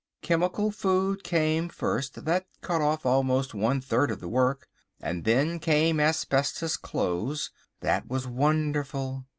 [0.23, 4.67] Chemical Food came first: that cut off almost one third of the work,
[4.99, 7.51] and then came Asbestos Clothes.
[7.81, 9.27] That was wonderful!